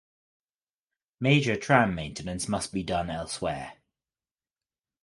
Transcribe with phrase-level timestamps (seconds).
[1.19, 3.73] Major tram maintenance must be done elsewhere.